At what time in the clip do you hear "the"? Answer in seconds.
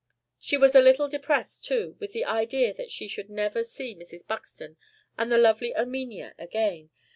2.11-2.25, 5.31-5.37